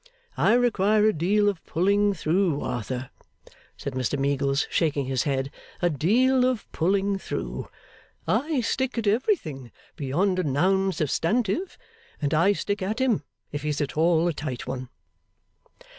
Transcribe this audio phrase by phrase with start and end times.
[0.37, 3.11] I require a deal of pulling through, Arthur,'
[3.77, 7.69] said Mr Meagles, shaking his head, 'a deal of pulling through.
[8.27, 11.77] I stick at everything beyond a noun substantive
[12.19, 14.89] and I stick at him, if he's at all a tight one.